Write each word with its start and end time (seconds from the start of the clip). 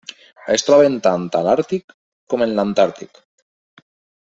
Es 0.53 0.63
troben 0.69 0.95
tant 1.07 1.27
en 1.41 1.45
l'Àrtic 1.49 1.95
com 2.35 2.45
en 2.47 2.57
l'Antàrtic. 2.61 3.23